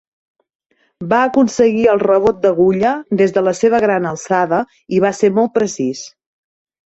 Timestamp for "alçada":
4.13-4.61